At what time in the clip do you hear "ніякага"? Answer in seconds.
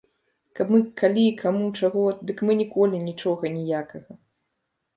3.61-4.21